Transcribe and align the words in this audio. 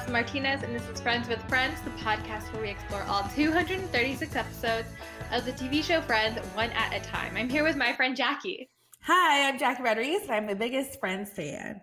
Marissa 0.00 0.12
Martinez, 0.12 0.62
and 0.62 0.74
this 0.74 0.88
is 0.88 1.00
Friends 1.00 1.28
with 1.28 1.42
Friends, 1.48 1.80
the 1.82 1.90
podcast 1.90 2.52
where 2.52 2.62
we 2.62 2.70
explore 2.70 3.02
all 3.02 3.22
236 3.34 4.34
episodes 4.34 4.88
of 5.30 5.44
the 5.44 5.52
TV 5.52 5.84
show 5.84 6.00
Friends 6.00 6.38
one 6.54 6.70
at 6.70 6.94
a 6.94 7.00
time. 7.06 7.36
I'm 7.36 7.50
here 7.50 7.64
with 7.64 7.76
my 7.76 7.92
friend 7.92 8.16
Jackie. 8.16 8.70
Hi, 9.02 9.48
I'm 9.48 9.58
Jackie 9.58 9.82
Rodriguez, 9.82 10.22
and 10.22 10.32
I'm 10.32 10.46
the 10.46 10.54
biggest 10.54 10.98
Friends 11.00 11.30
fan. 11.30 11.82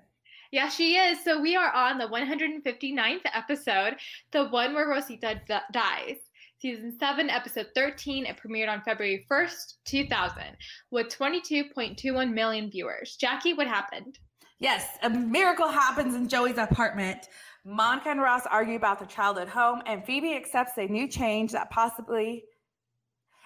Yeah, 0.52 0.70
she 0.70 0.96
is. 0.96 1.24
So 1.24 1.40
we 1.40 1.56
are 1.56 1.72
on 1.72 2.00
the 2.00 2.08
159th 2.08 3.22
episode, 3.34 3.98
the 4.32 4.46
one 4.46 4.74
where 4.74 4.90
Rosita 4.90 5.40
d- 5.48 5.56
dies. 5.72 6.18
Season 6.60 6.98
7, 6.98 7.30
episode 7.30 7.68
13. 7.76 8.26
It 8.26 8.38
premiered 8.38 8.70
on 8.70 8.82
February 8.82 9.28
1st, 9.30 9.74
2000, 9.86 10.44
with 10.90 11.08
22.21 11.10 12.34
million 12.34 12.72
viewers. 12.72 13.16
Jackie, 13.18 13.54
what 13.54 13.68
happened? 13.68 14.18
Yes, 14.60 14.98
a 15.04 15.10
miracle 15.10 15.68
happens 15.68 16.16
in 16.16 16.28
Joey's 16.28 16.58
apartment. 16.58 17.28
Monica 17.68 18.10
and 18.10 18.22
Ross 18.22 18.44
argue 18.50 18.78
about 18.78 18.98
their 19.00 19.08
childhood 19.10 19.50
home, 19.50 19.82
and 19.86 20.06
Phoebe 20.06 20.34
accepts 20.36 20.78
a 20.78 20.88
new 20.88 21.06
change 21.06 21.52
that 21.52 21.70
possibly, 21.70 22.46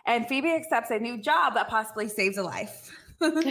and 0.06 0.28
Phoebe 0.28 0.54
accepts 0.54 0.92
a 0.92 1.00
new 1.00 1.18
job 1.20 1.56
that 1.56 1.68
possibly 1.68 2.08
saves 2.08 2.38
a 2.38 2.44
life. 2.44 2.92
so 3.22 3.28
let's 3.30 3.46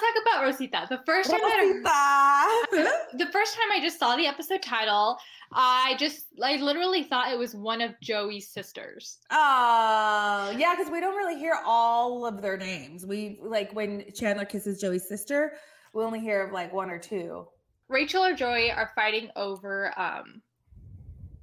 talk 0.00 0.14
about 0.22 0.42
Rosita. 0.42 0.86
The 0.88 1.02
first 1.04 1.30
time 1.30 1.40
Rosita. 1.42 1.82
I, 1.86 2.64
the 3.18 3.26
first 3.32 3.54
time 3.54 3.70
I 3.72 3.80
just 3.82 3.98
saw 3.98 4.16
the 4.16 4.26
episode 4.26 4.62
title, 4.62 5.18
I 5.52 5.94
just 5.98 6.26
I 6.42 6.56
literally 6.56 7.02
thought 7.02 7.30
it 7.30 7.38
was 7.38 7.54
one 7.54 7.82
of 7.82 7.92
Joey's 8.00 8.48
sisters. 8.48 9.18
Oh, 9.30 10.54
yeah, 10.56 10.74
because 10.74 10.90
we 10.90 11.00
don't 11.00 11.16
really 11.16 11.38
hear 11.38 11.58
all 11.66 12.26
of 12.26 12.40
their 12.40 12.56
names. 12.56 13.04
We 13.04 13.40
like 13.42 13.74
when 13.74 14.10
Chandler 14.14 14.46
kisses 14.46 14.80
Joey's 14.80 15.06
sister, 15.06 15.54
we 15.92 16.02
only 16.02 16.20
hear 16.20 16.42
of 16.42 16.52
like 16.52 16.72
one 16.72 16.90
or 16.90 16.98
two. 16.98 17.46
Rachel 17.88 18.24
or 18.24 18.34
Joy 18.34 18.70
are 18.70 18.90
fighting 18.94 19.30
over 19.36 19.92
um 19.98 20.42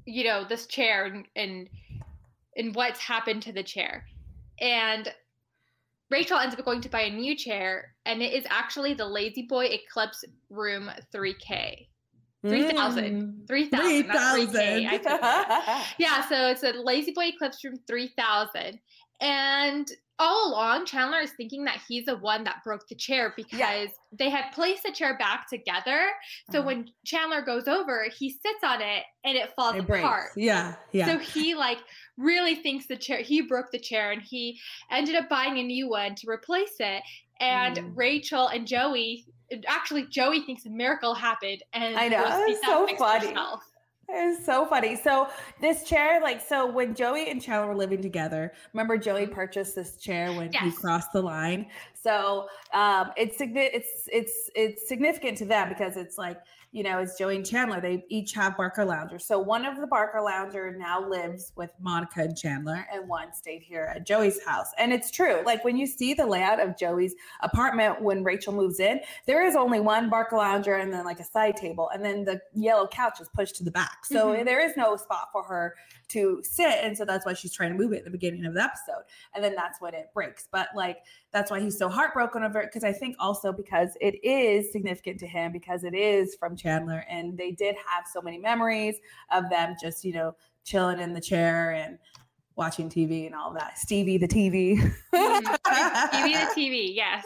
you 0.05 0.23
know, 0.23 0.45
this 0.47 0.65
chair 0.67 1.05
and 1.05 1.25
and, 1.35 1.69
and 2.57 2.75
what's 2.75 2.99
happened 2.99 3.41
to 3.43 3.51
the 3.51 3.63
chair. 3.63 4.05
And 4.59 5.11
Rachel 6.09 6.37
ends 6.37 6.55
up 6.55 6.63
going 6.63 6.81
to 6.81 6.89
buy 6.89 7.01
a 7.01 7.09
new 7.09 7.35
chair, 7.35 7.95
and 8.05 8.21
it 8.21 8.33
is 8.33 8.45
actually 8.49 8.93
the 8.93 9.05
La-Z-Boy 9.05 9.65
Eclipse 9.65 10.23
Room 10.49 10.91
3K. 11.13 11.87
3000. 12.45 13.45
3000. 13.47 13.47
3000. 13.47 14.53
3K. 14.53 14.87
I 15.07 15.85
yeah, 15.97 16.27
so 16.27 16.49
it's 16.49 16.63
a 16.63 16.73
La-Z-Boy 16.73 17.31
Eclipse 17.33 17.63
Room 17.63 17.79
3000. 17.87 18.79
And 19.21 19.89
all 20.19 20.49
along, 20.51 20.85
Chandler 20.85 21.19
is 21.19 21.31
thinking 21.31 21.65
that 21.65 21.81
he's 21.87 22.05
the 22.05 22.17
one 22.17 22.43
that 22.43 22.57
broke 22.63 22.87
the 22.87 22.95
chair 22.95 23.33
because 23.35 23.89
they 24.11 24.29
had 24.29 24.51
placed 24.53 24.83
the 24.83 24.91
chair 24.91 25.17
back 25.17 25.49
together. 25.49 26.07
So 26.51 26.59
Uh-huh. 26.59 26.67
when 26.67 26.89
Chandler 27.05 27.41
goes 27.41 27.67
over, 27.67 28.05
he 28.15 28.29
sits 28.29 28.63
on 28.63 28.81
it 28.81 29.03
and 29.25 29.35
it 29.35 29.53
falls 29.55 29.75
It 29.75 29.87
breaks. 29.87 30.03
apart. 30.05 30.29
Yeah, 30.35 30.75
yeah. 30.91 31.07
So 31.07 31.17
he 31.17 31.55
like 31.55 31.79
really 32.17 32.55
thinks 32.55 32.85
the 32.85 32.95
chair 32.95 33.17
he 33.19 33.41
broke 33.41 33.71
the 33.71 33.79
chair 33.79 34.11
and 34.11 34.21
he 34.21 34.59
ended 34.91 35.15
up 35.15 35.29
buying 35.29 35.57
a 35.57 35.63
new 35.63 35.89
one 35.89 36.13
to 36.15 36.29
replace 36.29 36.75
it. 36.79 37.01
And 37.39 37.77
Mm. 37.77 37.91
Rachel 37.95 38.47
and 38.47 38.67
Joey 38.67 39.25
actually 39.67 40.05
Joey 40.07 40.41
thinks 40.41 40.65
a 40.65 40.69
miracle 40.69 41.13
happened 41.15 41.63
and 41.73 41.97
I 41.97 42.07
know, 42.07 42.23
it's 42.47 42.61
so 42.65 42.87
funny. 42.97 43.27
herself. 43.27 43.63
It's 44.09 44.45
so 44.45 44.65
funny. 44.65 44.95
So 44.95 45.29
this 45.61 45.83
chair, 45.83 46.21
like, 46.21 46.41
so 46.41 46.69
when 46.69 46.93
Joey 46.93 47.29
and 47.29 47.41
Chandler 47.41 47.67
were 47.67 47.75
living 47.75 48.01
together, 48.01 48.53
remember 48.73 48.97
Joey 48.97 49.23
mm-hmm. 49.23 49.33
purchased 49.33 49.75
this 49.75 49.95
chair 49.95 50.31
when 50.33 50.51
he 50.51 50.71
crossed 50.71 51.13
the 51.13 51.21
line. 51.21 51.67
So 52.03 52.47
um, 52.73 53.11
it's 53.15 53.37
it's 53.39 54.07
it's 54.11 54.49
it's 54.55 54.87
significant 54.87 55.37
to 55.39 55.45
them 55.45 55.69
because 55.69 55.95
it's 55.97 56.17
like 56.17 56.39
you 56.73 56.81
know, 56.81 56.97
it's 56.97 57.19
Joey 57.19 57.35
and 57.35 57.45
Chandler. 57.45 57.79
They 57.79 58.03
each 58.09 58.33
have 58.33 58.53
Barcaloungers. 58.53 59.21
So 59.21 59.37
one 59.37 59.63
of 59.63 59.79
the 59.79 59.85
Barcalounger 59.85 60.75
now 60.75 61.07
lives 61.07 61.53
with 61.55 61.69
Monica 61.79 62.21
and 62.21 62.35
Chandler, 62.35 62.87
and 62.91 63.07
one 63.07 63.31
stayed 63.31 63.61
here 63.61 63.93
at 63.95 64.07
Joey's 64.07 64.43
house. 64.43 64.71
And 64.79 64.91
it's 64.91 65.11
true. 65.11 65.43
Like 65.45 65.63
when 65.63 65.77
you 65.77 65.85
see 65.85 66.15
the 66.15 66.25
layout 66.25 66.59
of 66.59 66.75
Joey's 66.75 67.13
apartment 67.41 68.01
when 68.01 68.23
Rachel 68.23 68.53
moves 68.53 68.79
in, 68.79 69.01
there 69.27 69.45
is 69.45 69.55
only 69.55 69.81
one 69.81 70.09
Barcalounger 70.09 70.81
and 70.81 70.91
then 70.91 71.05
like 71.05 71.19
a 71.19 71.23
side 71.23 71.57
table, 71.57 71.91
and 71.93 72.03
then 72.03 72.25
the 72.25 72.41
yellow 72.55 72.87
couch 72.87 73.21
is 73.21 73.29
pushed 73.35 73.55
to 73.57 73.63
the 73.63 73.71
back. 73.71 74.03
So 74.03 74.33
Mhm. 74.33 74.43
there 74.43 74.59
is 74.59 74.75
no 74.75 74.95
spot 74.97 75.29
for 75.31 75.43
her 75.43 75.75
to 76.09 76.41
sit. 76.43 76.79
And 76.81 76.97
so 76.97 77.05
that's 77.05 77.23
why 77.25 77.33
she's 77.33 77.53
trying 77.53 77.71
to 77.71 77.77
move 77.77 77.93
it 77.93 77.97
at 77.99 78.05
the 78.05 78.11
beginning 78.11 78.45
of 78.45 78.55
the 78.55 78.63
episode. 78.63 79.03
And 79.35 79.43
then 79.43 79.53
that's 79.55 79.79
when 79.79 79.93
it 79.93 80.09
breaks. 80.13 80.47
But 80.51 80.69
like 80.75 81.03
that's 81.33 81.49
why 81.49 81.59
he's 81.59 81.77
so 81.77 81.89
heartbroken 81.89 82.43
over 82.43 82.59
it. 82.59 82.67
Because 82.67 82.83
I 82.83 82.93
think 82.93 83.15
also 83.19 83.51
because 83.51 83.97
it 83.99 84.23
is 84.23 84.71
significant 84.71 85.19
to 85.19 85.27
him 85.27 85.51
because 85.51 85.83
it 85.83 85.95
is 85.95 86.35
from 86.35 86.55
Chandler. 86.55 87.03
And 87.09 87.37
they 87.37 87.51
did 87.51 87.75
have 87.87 88.05
so 88.11 88.21
many 88.21 88.37
memories 88.37 88.97
of 89.31 89.49
them 89.49 89.75
just, 89.81 90.05
you 90.05 90.13
know, 90.13 90.35
chilling 90.63 90.99
in 90.99 91.13
the 91.13 91.21
chair 91.21 91.71
and 91.71 91.97
watching 92.55 92.87
TV 92.87 93.25
and 93.25 93.35
all 93.35 93.51
that. 93.53 93.79
Stevie 93.79 94.17
the 94.17 94.27
TV. 94.27 94.77
Mhm. 94.77 95.57
TV 96.11 96.33
the 96.33 96.51
TV, 96.55 96.95
yes. 96.95 97.23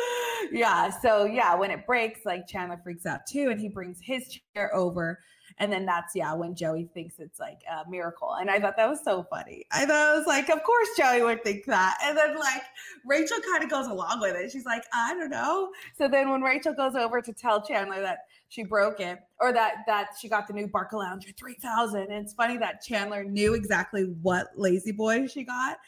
yeah. 0.52 0.90
So 0.90 1.24
yeah, 1.24 1.54
when 1.54 1.70
it 1.70 1.84
breaks, 1.84 2.20
like 2.24 2.46
Chandler 2.46 2.80
freaks 2.82 3.06
out 3.06 3.26
too, 3.26 3.50
and 3.50 3.60
he 3.60 3.68
brings 3.68 3.98
his 4.00 4.38
chair 4.54 4.74
over. 4.74 5.18
And 5.60 5.72
then 5.72 5.86
that's 5.86 6.14
yeah 6.14 6.32
when 6.34 6.54
Joey 6.54 6.88
thinks 6.94 7.18
it's 7.18 7.40
like 7.40 7.62
a 7.70 7.88
miracle, 7.90 8.32
and 8.40 8.50
I 8.50 8.60
thought 8.60 8.76
that 8.76 8.88
was 8.88 9.02
so 9.04 9.24
funny. 9.28 9.64
I 9.72 9.86
thought 9.86 10.14
it 10.14 10.18
was 10.18 10.26
like, 10.26 10.48
of 10.48 10.62
course 10.62 10.88
Joey 10.96 11.22
would 11.22 11.42
think 11.42 11.64
that, 11.66 11.98
and 12.04 12.16
then 12.16 12.38
like 12.38 12.62
Rachel 13.04 13.38
kind 13.50 13.64
of 13.64 13.70
goes 13.70 13.86
along 13.86 14.20
with 14.20 14.36
it. 14.36 14.50
She's 14.52 14.64
like, 14.64 14.84
I 14.92 15.14
don't 15.14 15.30
know. 15.30 15.70
So 15.96 16.08
then 16.08 16.30
when 16.30 16.42
Rachel 16.42 16.74
goes 16.74 16.94
over 16.94 17.20
to 17.20 17.32
tell 17.32 17.60
Chandler 17.60 18.00
that 18.00 18.18
she 18.48 18.64
broke 18.64 19.00
it, 19.00 19.18
or 19.40 19.52
that 19.52 19.78
that 19.86 20.10
she 20.20 20.28
got 20.28 20.46
the 20.46 20.52
new 20.54 20.68
Barcalounger 20.68 21.36
three 21.36 21.56
thousand, 21.56 22.02
and 22.02 22.24
it's 22.24 22.34
funny 22.34 22.56
that 22.58 22.82
Chandler 22.82 23.24
knew 23.24 23.54
exactly 23.54 24.04
what 24.22 24.48
La-Z-Boy 24.56 25.26
she 25.26 25.44
got. 25.44 25.78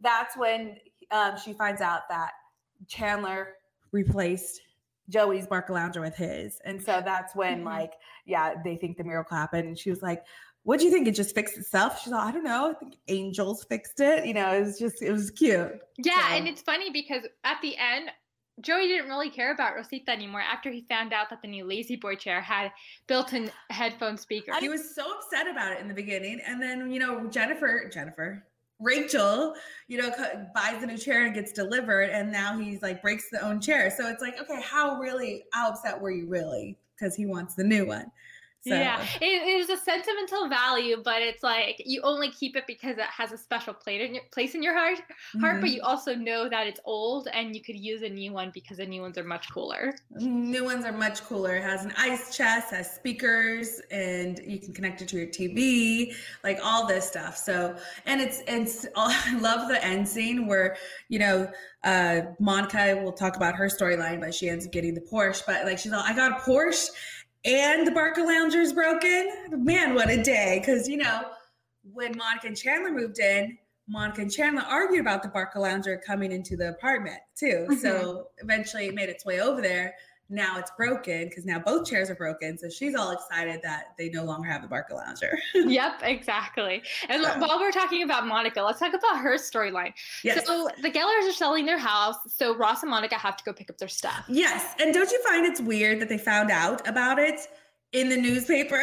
That's 0.00 0.36
when 0.36 0.76
um, 1.10 1.34
she 1.42 1.52
finds 1.52 1.80
out 1.80 2.08
that 2.08 2.32
Chandler 2.88 3.54
replaced 3.92 4.60
Joey's 5.08 5.46
Barcalounger 5.46 6.00
with 6.00 6.14
his. 6.16 6.60
And 6.64 6.82
so 6.82 7.02
that's 7.04 7.34
when, 7.34 7.62
Mhm. 7.62 7.66
like, 7.66 7.92
yeah, 8.26 8.54
they 8.64 8.76
think 8.76 8.96
the 8.96 9.04
miracle 9.04 9.36
happened. 9.36 9.68
And 9.68 9.78
she 9.78 9.90
was 9.90 10.02
like, 10.02 10.24
What 10.66 10.78
do 10.80 10.86
you 10.86 10.90
think? 10.90 11.06
It 11.06 11.14
just 11.14 11.34
fixed 11.34 11.58
itself? 11.58 12.00
She's 12.00 12.10
like, 12.10 12.26
I 12.26 12.32
don't 12.32 12.42
know. 12.42 12.70
I 12.70 12.72
think 12.72 12.94
angels 13.08 13.64
fixed 13.64 14.00
it. 14.00 14.24
You 14.24 14.32
know, 14.32 14.50
it 14.54 14.60
was 14.62 14.78
just, 14.78 15.02
it 15.02 15.12
was 15.12 15.30
cute. 15.30 15.78
Yeah, 15.98 16.14
So- 16.30 16.34
and 16.36 16.48
it's 16.48 16.62
funny 16.62 16.88
because 16.90 17.22
at 17.44 17.60
the 17.60 17.76
end, 17.76 18.10
Joey 18.62 18.86
didn't 18.88 19.10
really 19.10 19.28
care 19.28 19.52
about 19.52 19.74
Rosita 19.74 20.10
anymore 20.10 20.40
after 20.40 20.70
he 20.70 20.86
found 20.88 21.12
out 21.12 21.28
that 21.28 21.42
the 21.42 21.48
new 21.48 21.66
La-Z-Boy 21.68 22.14
chair 22.16 22.40
had 22.40 22.72
built-in 23.08 23.50
headphone 23.68 24.16
speakers. 24.16 24.56
He 24.58 24.70
was 24.70 24.94
so 24.94 25.04
upset 25.18 25.46
about 25.48 25.72
it 25.72 25.80
in 25.80 25.88
the 25.88 25.92
beginning. 25.92 26.40
And 26.46 26.62
then, 26.62 26.90
you 26.90 26.98
know, 26.98 27.26
Jennifer, 27.26 27.90
Jennifer, 27.92 28.46
Rachel, 28.80 29.54
you 29.88 29.98
know, 29.98 30.10
buys 30.54 30.82
a 30.82 30.86
new 30.86 30.98
chair 30.98 31.24
and 31.26 31.34
gets 31.34 31.52
delivered. 31.52 32.10
And 32.10 32.30
now 32.30 32.58
he's 32.58 32.82
like 32.82 33.02
breaks 33.02 33.30
the 33.30 33.44
own 33.44 33.60
chair. 33.60 33.92
So 33.96 34.08
it's 34.08 34.20
like, 34.22 34.40
okay, 34.40 34.60
how 34.62 34.98
really, 34.98 35.44
how 35.52 35.70
upset 35.70 36.00
were 36.00 36.10
you 36.10 36.28
really? 36.28 36.78
Because 36.98 37.14
he 37.14 37.26
wants 37.26 37.54
the 37.54 37.64
new 37.64 37.86
one. 37.86 38.10
So, 38.66 38.74
Yeah, 38.74 39.02
it, 39.20 39.24
it 39.24 39.60
is 39.60 39.68
a 39.68 39.76
sentimental 39.76 40.48
value, 40.48 41.02
but 41.04 41.20
it's 41.20 41.42
like 41.42 41.82
you 41.84 42.00
only 42.02 42.30
keep 42.30 42.56
it 42.56 42.64
because 42.66 42.96
it 42.96 43.04
has 43.04 43.30
a 43.30 43.36
special 43.36 43.74
place 43.74 44.00
in 44.00 44.14
your, 44.14 44.24
place 44.32 44.54
in 44.54 44.62
your 44.62 44.74
heart. 44.74 45.00
Heart, 45.38 45.60
but 45.60 45.68
mhm. 45.68 45.74
you 45.74 45.82
also 45.82 46.14
know 46.14 46.48
that 46.48 46.66
it's 46.66 46.80
old 46.86 47.28
and 47.32 47.54
you 47.54 47.62
could 47.62 47.76
use 47.76 48.00
a 48.02 48.08
new 48.08 48.32
one 48.32 48.50
because 48.54 48.78
the 48.78 48.86
new 48.86 49.02
ones 49.02 49.18
are 49.18 49.24
much 49.24 49.52
cooler. 49.52 49.94
New 50.18 50.64
ones 50.64 50.86
are 50.86 50.92
much 50.92 51.22
cooler. 51.24 51.56
It 51.56 51.62
has 51.62 51.84
an 51.84 51.92
ice 51.98 52.34
chest, 52.34 52.70
has 52.70 52.90
speakers, 52.90 53.82
and 53.90 54.40
you 54.46 54.58
can 54.58 54.72
connect 54.72 55.02
it 55.02 55.08
to 55.08 55.18
your 55.18 55.26
TV, 55.26 56.14
like 56.42 56.58
all 56.62 56.86
this 56.86 57.06
stuff. 57.06 57.36
So, 57.36 57.76
and 58.06 58.20
it's 58.20 58.42
it's. 58.46 58.86
I 58.96 59.38
love 59.38 59.68
the 59.68 59.84
end 59.84 60.08
scene 60.08 60.46
where 60.46 60.76
you 61.08 61.18
know 61.18 61.50
uh, 61.84 62.22
Monica 62.40 63.00
will 63.02 63.12
talk 63.12 63.36
about 63.36 63.54
her 63.54 63.66
storyline, 63.66 64.20
but 64.20 64.34
she 64.34 64.48
ends 64.48 64.66
up 64.66 64.72
getting 64.72 64.94
the 64.94 65.00
Porsche. 65.00 65.42
But 65.46 65.64
like 65.64 65.78
she's 65.78 65.92
all, 65.92 66.02
I 66.02 66.14
got 66.14 66.32
a 66.32 66.36
Porsche, 66.36 66.88
and 67.44 67.86
the 67.86 67.90
Barcalounger's 67.90 68.72
broken. 68.72 69.30
Man, 69.50 69.94
what 69.94 70.10
a 70.10 70.22
day! 70.22 70.60
Because 70.60 70.88
you 70.88 70.96
know 70.96 71.22
when 71.92 72.16
Monica 72.16 72.46
and 72.46 72.56
Chandler 72.56 72.90
moved 72.90 73.18
in. 73.18 73.58
Monica 73.86 74.22
and 74.22 74.32
Chandler 74.32 74.62
argued 74.62 75.00
about 75.00 75.22
the 75.22 75.28
Barcalounger 75.28 75.98
coming 76.02 76.32
into 76.32 76.56
the 76.56 76.70
apartment 76.70 77.18
too. 77.36 77.66
Mm-hmm. 77.68 77.74
So 77.74 78.28
eventually 78.38 78.86
it 78.86 78.94
made 78.94 79.10
its 79.10 79.26
way 79.26 79.40
over 79.40 79.60
there. 79.60 79.94
Now 80.30 80.58
it's 80.58 80.70
broken 80.76 81.28
because 81.28 81.44
now 81.44 81.58
both 81.58 81.88
chairs 81.88 82.08
are 82.08 82.14
broken. 82.14 82.56
So 82.56 82.70
she's 82.70 82.94
all 82.94 83.10
excited 83.10 83.60
that 83.62 83.88
they 83.98 84.08
no 84.08 84.24
longer 84.24 84.48
have 84.48 84.62
the 84.62 84.68
Barcalounger. 84.68 85.36
yep, 85.54 86.00
exactly. 86.02 86.82
And 87.08 87.22
So- 87.22 87.38
while 87.38 87.58
we're 87.58 87.70
talking 87.72 88.02
about 88.02 88.26
Monica, 88.26 88.62
let's 88.62 88.80
talk 88.80 88.94
about 88.94 89.18
her 89.18 89.36
storyline. 89.36 89.92
Yes. 90.22 90.46
So 90.46 90.68
the 90.82 90.90
Gellers 90.90 91.28
are 91.28 91.32
selling 91.32 91.66
their 91.66 91.78
house, 91.78 92.16
so 92.26 92.56
Ross 92.56 92.82
and 92.82 92.90
Monica 92.90 93.16
have 93.16 93.36
to 93.36 93.44
go 93.44 93.52
pick 93.52 93.68
up 93.68 93.78
their 93.78 93.88
stuff. 93.88 94.24
yes. 94.28 94.74
And 94.80 94.94
don't 94.94 95.10
you 95.10 95.22
find 95.22 95.44
it's 95.44 95.60
weird 95.60 96.00
that 96.00 96.08
they 96.08 96.18
found 96.18 96.50
out 96.50 96.86
about 96.88 97.18
it 97.18 97.40
in 97.92 98.08
the 98.08 98.16
newspaper? 98.16 98.82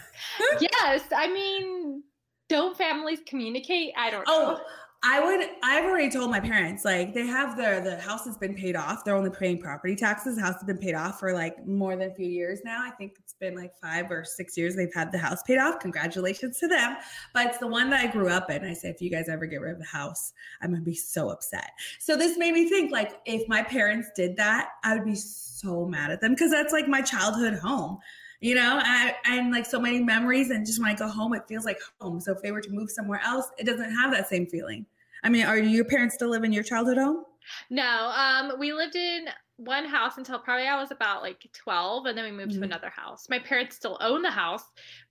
yes, 0.60 1.04
I 1.14 1.32
mean, 1.32 2.02
don't 2.48 2.76
families 2.76 3.20
communicate? 3.26 3.92
I 3.96 4.10
don't 4.10 4.24
oh, 4.28 4.40
know. 4.40 4.60
Oh, 4.60 4.64
I 5.06 5.20
would. 5.20 5.50
I've 5.62 5.84
already 5.84 6.10
told 6.10 6.30
my 6.30 6.40
parents 6.40 6.82
like 6.82 7.12
they 7.12 7.26
have 7.26 7.58
their 7.58 7.82
the 7.82 7.98
house 8.00 8.24
has 8.24 8.38
been 8.38 8.54
paid 8.54 8.74
off. 8.74 9.04
They're 9.04 9.14
only 9.14 9.28
paying 9.28 9.58
property 9.58 9.94
taxes. 9.94 10.36
The 10.36 10.42
house 10.42 10.54
has 10.54 10.64
been 10.64 10.78
paid 10.78 10.94
off 10.94 11.20
for 11.20 11.34
like 11.34 11.66
more 11.66 11.94
than 11.94 12.10
a 12.10 12.14
few 12.14 12.26
years 12.26 12.60
now. 12.64 12.82
I 12.82 12.90
think 12.90 13.16
it's 13.18 13.34
been 13.34 13.54
like 13.54 13.76
five 13.76 14.10
or 14.10 14.24
six 14.24 14.56
years 14.56 14.74
they've 14.74 14.94
had 14.94 15.12
the 15.12 15.18
house 15.18 15.42
paid 15.42 15.58
off. 15.58 15.78
Congratulations 15.78 16.58
to 16.60 16.68
them. 16.68 16.96
But 17.34 17.48
it's 17.48 17.58
the 17.58 17.66
one 17.66 17.90
that 17.90 18.02
I 18.02 18.10
grew 18.10 18.30
up 18.30 18.50
in. 18.50 18.64
I 18.64 18.72
say 18.72 18.88
if 18.88 19.02
you 19.02 19.10
guys 19.10 19.28
ever 19.28 19.44
get 19.44 19.60
rid 19.60 19.72
of 19.72 19.78
the 19.78 19.84
house, 19.84 20.32
I'm 20.62 20.70
gonna 20.70 20.82
be 20.82 20.94
so 20.94 21.28
upset. 21.28 21.72
So 22.00 22.16
this 22.16 22.38
made 22.38 22.54
me 22.54 22.66
think 22.70 22.90
like 22.90 23.20
if 23.26 23.46
my 23.46 23.62
parents 23.62 24.08
did 24.16 24.36
that, 24.38 24.70
I 24.84 24.94
would 24.94 25.04
be 25.04 25.16
so 25.16 25.84
mad 25.84 26.12
at 26.12 26.22
them 26.22 26.32
because 26.32 26.50
that's 26.50 26.72
like 26.72 26.88
my 26.88 27.02
childhood 27.02 27.58
home 27.58 27.98
you 28.40 28.54
know 28.54 28.78
I, 28.82 29.14
and 29.24 29.52
like 29.52 29.64
so 29.64 29.80
many 29.80 30.02
memories 30.02 30.50
and 30.50 30.66
just 30.66 30.78
when 30.78 30.90
i 30.90 30.94
go 30.94 31.08
home 31.08 31.32
it 31.34 31.48
feels 31.48 31.64
like 31.64 31.78
home 32.00 32.20
so 32.20 32.32
if 32.32 32.42
they 32.42 32.52
were 32.52 32.60
to 32.60 32.70
move 32.70 32.90
somewhere 32.90 33.20
else 33.24 33.46
it 33.58 33.64
doesn't 33.64 33.94
have 33.94 34.12
that 34.12 34.28
same 34.28 34.46
feeling 34.46 34.84
I 35.24 35.30
mean, 35.30 35.46
are 35.46 35.58
your 35.58 35.86
parents 35.86 36.14
still 36.14 36.28
live 36.28 36.44
in 36.44 36.52
your 36.52 36.62
childhood 36.62 36.98
home? 36.98 37.24
No, 37.70 38.12
um, 38.14 38.52
we 38.58 38.72
lived 38.72 38.94
in 38.94 39.26
one 39.56 39.84
house 39.84 40.18
until 40.18 40.38
probably 40.38 40.66
I 40.66 40.78
was 40.78 40.90
about 40.90 41.22
like 41.22 41.46
12, 41.52 42.06
and 42.06 42.16
then 42.16 42.24
we 42.24 42.30
moved 42.30 42.52
mm-hmm. 42.52 42.60
to 42.60 42.66
another 42.66 42.90
house. 42.90 43.26
My 43.28 43.38
parents 43.38 43.76
still 43.76 43.98
own 44.00 44.22
the 44.22 44.30
house, 44.30 44.64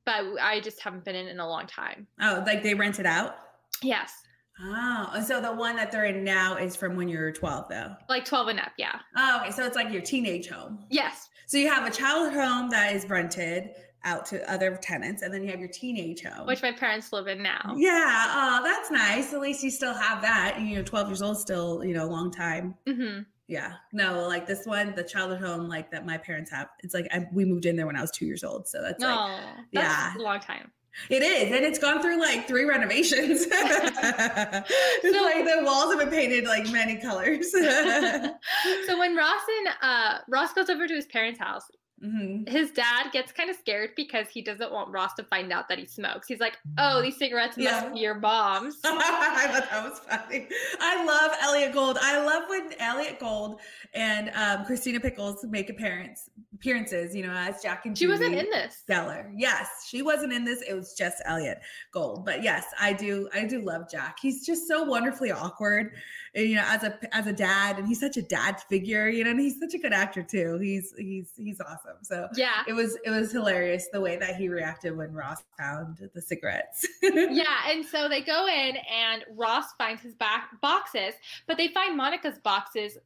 but 0.05 0.23
I 0.41 0.61
just 0.61 0.81
haven't 0.81 1.03
been 1.03 1.15
in 1.15 1.27
in 1.27 1.39
a 1.39 1.47
long 1.47 1.67
time. 1.67 2.07
Oh, 2.21 2.43
like 2.45 2.63
they 2.63 2.73
rent 2.73 2.99
it 2.99 3.05
out? 3.05 3.37
Yes. 3.81 4.13
Oh, 4.61 5.23
so 5.25 5.41
the 5.41 5.51
one 5.51 5.75
that 5.77 5.91
they're 5.91 6.05
in 6.05 6.23
now 6.23 6.57
is 6.57 6.75
from 6.75 6.95
when 6.95 7.07
you 7.07 7.17
were 7.17 7.31
12, 7.31 7.69
though? 7.69 7.95
Like 8.07 8.23
12 8.23 8.49
and 8.49 8.59
up, 8.59 8.71
yeah. 8.77 8.99
Oh, 9.17 9.41
okay. 9.41 9.51
So 9.51 9.65
it's 9.65 9.75
like 9.75 9.91
your 9.91 10.01
teenage 10.01 10.47
home. 10.47 10.85
Yes. 10.89 11.29
So 11.47 11.57
you 11.57 11.69
have 11.69 11.87
a 11.87 11.91
childhood 11.91 12.33
home 12.39 12.69
that 12.69 12.95
is 12.95 13.09
rented, 13.09 13.71
out 14.05 14.25
to 14.27 14.51
other 14.51 14.77
tenants 14.81 15.21
and 15.21 15.33
then 15.33 15.43
you 15.43 15.49
have 15.49 15.59
your 15.59 15.69
teenage 15.69 16.23
home. 16.23 16.47
Which 16.47 16.61
my 16.61 16.71
parents 16.71 17.11
live 17.13 17.27
in 17.27 17.41
now. 17.41 17.73
Yeah 17.77 18.25
oh 18.35 18.61
that's 18.63 18.91
nice. 18.91 19.33
At 19.33 19.41
least 19.41 19.63
you 19.63 19.71
still 19.71 19.93
have 19.93 20.21
that. 20.21 20.59
You 20.59 20.77
know 20.77 20.83
12 20.83 21.07
years 21.09 21.21
old 21.21 21.37
still 21.37 21.83
you 21.83 21.93
know 21.93 22.05
a 22.05 22.11
long 22.11 22.31
time. 22.31 22.75
Mm-hmm. 22.87 23.21
yeah. 23.47 23.73
No 23.91 24.27
like 24.27 24.47
this 24.47 24.65
one 24.65 24.93
the 24.95 25.03
childhood 25.03 25.41
home 25.41 25.67
like 25.67 25.91
that 25.91 26.05
my 26.05 26.17
parents 26.17 26.51
have 26.51 26.69
it's 26.83 26.93
like 26.93 27.07
I, 27.11 27.27
we 27.33 27.45
moved 27.45 27.65
in 27.65 27.75
there 27.75 27.85
when 27.85 27.95
i 27.95 28.01
was 28.01 28.11
two 28.11 28.25
years 28.25 28.43
old 28.43 28.67
so 28.67 28.81
that's 28.81 29.01
like 29.01 29.41
that's 29.71 30.15
yeah. 30.15 30.17
a 30.17 30.21
long 30.21 30.39
time. 30.39 30.71
It 31.09 31.23
is, 31.23 31.51
and 31.51 31.65
it's 31.65 31.79
gone 31.79 32.01
through 32.01 32.19
like 32.19 32.47
three 32.47 32.65
renovations. 32.65 33.43
so, 33.45 33.49
like 33.49 35.43
the 35.43 35.61
walls 35.63 35.91
have 35.91 35.99
been 35.99 36.09
painted 36.09 36.45
like 36.45 36.69
many 36.71 36.97
colors. 36.97 37.51
so 37.51 38.99
when 38.99 39.15
Ross 39.15 39.41
and 39.57 39.67
uh, 39.81 40.17
Ross 40.29 40.53
goes 40.53 40.69
over 40.69 40.87
to 40.87 40.93
his 40.93 41.07
parents' 41.07 41.39
house, 41.39 41.63
Mm-hmm. 42.03 42.51
His 42.51 42.71
dad 42.71 43.11
gets 43.13 43.31
kind 43.31 43.49
of 43.49 43.55
scared 43.55 43.91
because 43.95 44.27
he 44.27 44.41
doesn't 44.41 44.71
want 44.71 44.89
Ross 44.89 45.13
to 45.13 45.23
find 45.23 45.53
out 45.53 45.69
that 45.69 45.79
he 45.79 45.85
smokes. 45.85 46.27
He's 46.27 46.41
like, 46.41 46.57
"Oh, 46.77 47.01
these 47.01 47.17
cigarettes 47.17 47.57
yeah. 47.57 47.81
must 47.81 47.93
be 47.93 48.01
your 48.01 48.15
mom's." 48.15 48.77
I 48.83 49.47
thought 49.47 49.69
that 49.69 49.89
was 49.89 49.99
funny. 49.99 50.47
I 50.81 51.05
love 51.05 51.31
Elliott 51.41 51.73
Gould. 51.73 51.97
I 52.01 52.23
love 52.23 52.43
when 52.49 52.73
Elliott 52.79 53.19
Gould 53.19 53.61
and 53.93 54.31
um, 54.35 54.65
Christina 54.65 54.99
Pickles 54.99 55.45
make 55.45 55.69
appearance 55.69 56.29
appearances. 56.63 57.15
You 57.15 57.27
know, 57.27 57.33
as 57.33 57.61
Jack 57.61 57.85
and 57.85 57.97
she 57.97 58.07
wasn't 58.07 58.35
in 58.35 58.49
this. 58.49 58.83
Geller. 58.89 59.29
Yes, 59.35 59.67
she 59.87 60.01
wasn't 60.01 60.31
in 60.31 60.45
this. 60.45 60.61
It 60.61 60.73
was 60.73 60.93
just 60.93 61.21
Elliott 61.25 61.59
Gould. 61.91 62.25
But 62.25 62.43
yes, 62.43 62.65
I 62.79 62.93
do. 62.93 63.29
I 63.33 63.45
do 63.45 63.61
love 63.61 63.89
Jack. 63.91 64.17
He's 64.21 64.45
just 64.45 64.67
so 64.67 64.83
wonderfully 64.83 65.31
awkward 65.31 65.91
you 66.35 66.55
know, 66.55 66.63
as 66.65 66.83
a 66.83 66.97
as 67.15 67.27
a 67.27 67.33
dad, 67.33 67.77
and 67.77 67.87
he's 67.87 67.99
such 67.99 68.17
a 68.17 68.21
dad 68.21 68.59
figure, 68.61 69.07
you 69.07 69.23
know, 69.23 69.31
and 69.31 69.39
he's 69.39 69.59
such 69.59 69.75
a 69.75 69.77
good 69.77 69.93
actor 69.93 70.23
too. 70.23 70.57
He's 70.59 70.93
he's 70.97 71.31
he's 71.37 71.61
awesome. 71.61 71.97
So 72.01 72.27
yeah, 72.35 72.63
it 72.67 72.73
was 72.73 72.97
it 73.05 73.11
was 73.11 73.31
hilarious 73.31 73.87
the 73.93 74.01
way 74.01 74.17
that 74.17 74.35
he 74.35 74.49
reacted 74.49 74.97
when 74.97 75.13
Ross 75.13 75.43
found 75.59 76.09
the 76.13 76.21
cigarettes. 76.21 76.87
yeah, 77.03 77.69
and 77.69 77.85
so 77.85 78.09
they 78.09 78.21
go 78.21 78.47
in, 78.47 78.77
and 78.77 79.23
Ross 79.35 79.73
finds 79.77 80.01
his 80.01 80.15
back 80.15 80.49
boxes, 80.59 81.13
but 81.45 81.57
they 81.57 81.67
find 81.67 81.95
Monica's 81.95 82.39
boxes 82.39 82.97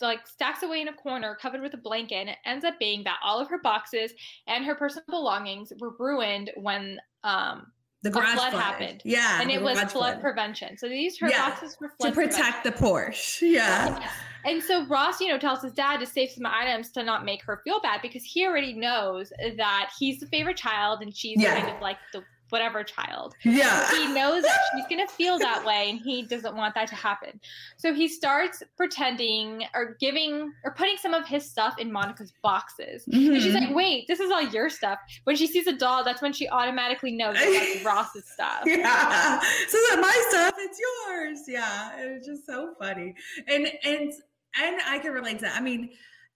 like 0.00 0.26
stacks 0.26 0.62
away 0.62 0.80
in 0.80 0.88
a 0.88 0.92
corner 0.92 1.36
covered 1.40 1.62
with 1.62 1.74
a 1.74 1.78
blanket 1.78 2.16
and 2.16 2.28
it 2.28 2.38
ends 2.44 2.64
up 2.64 2.78
being 2.78 3.04
that 3.04 3.18
all 3.24 3.40
of 3.40 3.48
her 3.48 3.60
boxes 3.62 4.12
and 4.46 4.64
her 4.64 4.74
personal 4.74 5.04
belongings 5.08 5.72
were 5.80 5.94
ruined 5.98 6.50
when 6.56 6.98
um 7.24 7.72
the 8.02 8.12
flood, 8.12 8.34
flood, 8.34 8.52
happened. 8.52 9.02
Yeah. 9.04 9.40
And 9.40 9.50
it 9.50 9.60
was 9.60 9.78
flood, 9.78 9.90
flood, 9.90 10.20
prevention. 10.20 10.76
So 10.78 10.88
these 10.88 11.18
her 11.18 11.28
yeah. 11.28 11.50
boxes 11.50 11.76
were 11.80 11.88
to 12.00 12.12
protect 12.12 12.62
prevention. 12.62 12.62
the 12.64 12.70
Porsche. 12.72 13.42
Yeah. 13.42 13.98
yeah. 14.00 14.10
And 14.44 14.62
so 14.62 14.86
Ross, 14.86 15.20
you 15.20 15.28
know, 15.28 15.38
tells 15.38 15.62
his 15.62 15.72
dad 15.72 15.98
to 15.98 16.06
save 16.06 16.30
some 16.30 16.46
items 16.46 16.90
to 16.92 17.02
not 17.02 17.24
make 17.24 17.42
her 17.44 17.60
feel 17.64 17.80
bad 17.80 18.00
because 18.00 18.22
he 18.22 18.46
already 18.46 18.74
knows 18.74 19.32
that 19.56 19.90
he's 19.98 20.20
the 20.20 20.26
favorite 20.26 20.56
child 20.56 21.02
and 21.02 21.16
she's 21.16 21.40
yeah. 21.40 21.58
kind 21.58 21.74
of 21.74 21.82
like 21.82 21.96
the 22.12 22.22
whatever 22.50 22.82
child. 22.84 23.34
Yeah. 23.44 23.90
he 23.90 24.12
knows 24.12 24.42
that 24.42 24.58
she's 24.72 24.86
going 24.88 25.06
to 25.06 25.12
feel 25.12 25.38
that 25.38 25.64
way 25.64 25.90
and 25.90 26.00
he 26.00 26.22
doesn't 26.22 26.56
want 26.56 26.74
that 26.74 26.88
to 26.88 26.94
happen. 26.94 27.40
So 27.76 27.94
he 27.94 28.08
starts 28.08 28.62
pretending 28.76 29.64
or 29.74 29.96
giving 30.00 30.52
or 30.64 30.72
putting 30.74 30.96
some 30.96 31.14
of 31.14 31.26
his 31.26 31.48
stuff 31.48 31.78
in 31.78 31.92
Monica's 31.92 32.32
boxes. 32.42 33.04
Mm-hmm. 33.06 33.34
And 33.34 33.42
she's 33.42 33.54
like, 33.54 33.74
wait, 33.74 34.06
this 34.08 34.20
is 34.20 34.30
all 34.30 34.42
your 34.42 34.70
stuff. 34.70 34.98
When 35.24 35.36
she 35.36 35.46
sees 35.46 35.66
a 35.66 35.76
doll, 35.76 36.04
that's 36.04 36.22
when 36.22 36.32
she 36.32 36.48
automatically 36.48 37.12
knows 37.12 37.36
it's 37.38 37.84
like 37.84 37.86
Ross's 37.94 38.28
stuff. 38.28 38.62
Yeah. 38.64 39.40
So 39.40 39.78
that 39.88 39.98
my 40.00 40.26
stuff, 40.30 40.54
it's 40.58 40.80
yours. 40.80 41.40
Yeah. 41.48 41.90
It's 41.98 42.26
just 42.26 42.46
so 42.46 42.74
funny. 42.80 43.14
And, 43.48 43.68
and, 43.84 44.12
and 44.62 44.80
I 44.86 44.98
can 44.98 45.12
relate 45.12 45.38
to 45.40 45.44
that. 45.46 45.56
I 45.56 45.60
mean, 45.60 45.90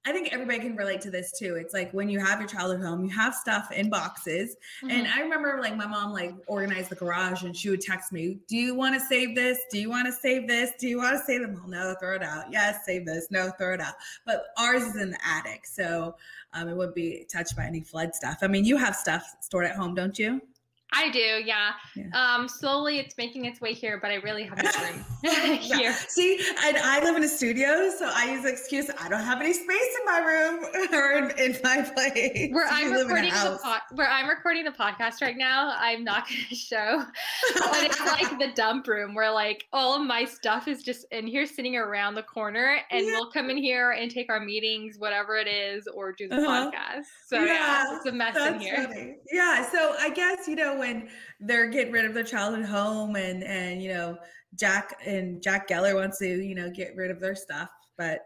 I 0.07 0.13
think 0.13 0.33
everybody 0.33 0.61
can 0.61 0.77
relate 0.77 1.03
to 1.03 1.11
this 1.11 1.31
too. 1.39 1.57
It's 1.57 1.75
like 1.75 1.93
when 1.93 2.09
you 2.09 2.21
have 2.21 2.41
your 2.41 2.49
childhood 2.49 2.81
home, 2.81 3.05
you 3.05 3.11
have 3.11 3.35
stuff 3.35 3.71
in 3.71 3.91
boxes. 3.91 4.57
Mm-hmm. 4.83 4.91
And 4.91 5.07
I 5.07 5.21
remember 5.21 5.59
like 5.61 5.77
my 5.77 5.87
mom 5.87 6.13
like 6.13 6.33
organized 6.47 6.89
the 6.89 6.95
garage 6.95 7.43
and 7.43 7.55
she 7.55 7.69
would 7.69 7.83
text 7.83 8.11
me, 8.11 8.39
Do 8.49 8.57
you 8.57 8.75
want 8.75 8.95
to 8.95 9.01
save 9.01 9.35
this? 9.35 9.59
Do 9.71 9.79
you 9.79 9.91
want 9.91 10.07
to 10.07 10.13
save 10.13 10.49
this? 10.49 10.71
Do 10.79 10.89
you 10.89 10.97
want 10.97 11.19
to 11.19 11.25
save 11.25 11.43
them? 11.43 11.61
Oh, 11.63 11.69
no, 11.69 11.95
throw 12.01 12.15
it 12.15 12.23
out. 12.23 12.47
Yes, 12.51 12.87
save 12.87 13.05
this. 13.05 13.27
No, 13.31 13.51
throw 13.59 13.75
it 13.75 13.81
out. 13.81 13.95
But 14.25 14.45
ours 14.57 14.83
is 14.85 14.97
in 14.97 15.11
the 15.11 15.19
attic. 15.23 15.67
So 15.67 16.17
um, 16.55 16.69
it 16.69 16.77
wouldn't 16.77 16.95
be 16.95 17.27
touched 17.31 17.55
by 17.55 17.67
any 17.67 17.83
flood 17.83 18.15
stuff. 18.15 18.39
I 18.41 18.47
mean, 18.47 18.65
you 18.65 18.79
have 18.79 18.97
stuff 18.97 19.37
stored 19.41 19.67
at 19.67 19.77
home, 19.77 19.95
don't 19.95 20.19
you? 20.19 20.41
I 20.93 21.11
do, 21.11 21.19
yeah. 21.19 21.73
yeah. 21.95 22.35
Um, 22.35 22.49
slowly 22.49 22.99
it's 22.99 23.17
making 23.17 23.45
its 23.45 23.61
way 23.61 23.73
here, 23.73 23.99
but 24.01 24.11
I 24.11 24.17
really 24.17 24.45
have 24.45 24.63
no 24.63 24.71
room 24.83 25.05
here. 25.59 25.93
See, 26.09 26.41
and 26.65 26.77
I 26.79 27.03
live 27.03 27.17
in 27.17 27.23
a 27.23 27.29
studio, 27.29 27.91
so 27.97 28.11
I 28.13 28.33
use 28.33 28.43
the 28.43 28.51
excuse 28.51 28.91
I 28.99 29.09
don't 29.09 29.23
have 29.23 29.41
any 29.41 29.53
space 29.53 29.67
in 30.01 30.05
my 30.07 30.19
room 30.19 30.65
or 30.93 31.13
in, 31.13 31.39
in 31.39 31.61
my 31.63 31.83
place. 31.83 32.53
Where 32.53 32.67
I'm 32.69 32.93
recording 32.93 33.31
the 33.31 33.81
where 33.95 34.09
I'm 34.09 34.29
recording 34.29 34.65
the 34.65 34.73
podcast 34.73 35.23
right 35.23 35.37
now, 35.37 35.75
I'm 35.79 36.03
not 36.03 36.29
going 36.29 36.45
to 36.49 36.55
show, 36.55 37.05
but 37.55 37.85
it's 37.85 38.01
like 38.01 38.39
the 38.39 38.53
dump 38.55 38.89
room 38.89 39.15
where 39.15 39.31
like 39.31 39.67
all 39.73 40.01
of 40.01 40.07
my 40.07 40.25
stuff 40.25 40.67
is 40.67 40.83
just 40.83 41.07
in 41.13 41.27
here, 41.27 41.47
sitting 41.47 41.77
around 41.77 42.15
the 42.15 42.23
corner, 42.23 42.79
and 42.91 43.07
yeah. 43.07 43.13
we'll 43.13 43.31
come 43.31 43.51
in 43.51 43.57
here 43.57 43.93
and 43.93 44.11
take 44.11 44.29
our 44.29 44.41
meetings, 44.41 44.99
whatever 44.99 45.37
it 45.37 45.47
is, 45.47 45.87
or 45.87 46.13
do 46.13 46.29
the 46.29 46.37
uh-huh. 46.37 46.71
podcast. 46.71 47.05
So 47.27 47.39
yeah, 47.39 47.45
yeah, 47.45 47.97
it's 47.97 48.07
a 48.07 48.13
mess 48.13 48.37
in 48.37 48.61
here. 48.61 48.89
Funny. 48.89 49.17
Yeah, 49.33 49.71
so 49.71 49.95
I 50.01 50.11
guess 50.11 50.49
you 50.49 50.57
know 50.57 50.80
when 50.81 51.09
they're 51.39 51.69
getting 51.69 51.93
rid 51.93 52.05
of 52.05 52.15
their 52.15 52.25
childhood 52.25 52.65
home 52.65 53.17
and 53.17 53.45
and 53.45 53.83
you 53.83 53.93
know 53.93 54.19
Jack 54.55 54.95
and 55.07 55.43
Jack 55.43 55.69
Geller 55.69 55.95
wants 55.95 56.19
to 56.19 56.27
you 56.27 56.55
know 56.55 56.71
get 56.71 56.95
rid 56.97 57.11
of 57.11 57.21
their 57.21 57.35
stuff, 57.35 57.71
but 57.97 58.21